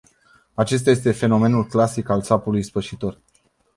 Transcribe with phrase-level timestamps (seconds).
[0.53, 3.19] Acesta este fenomenul clasic al țapului ispășitor.